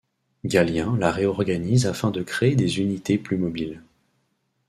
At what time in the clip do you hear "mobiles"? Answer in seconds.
3.37-3.83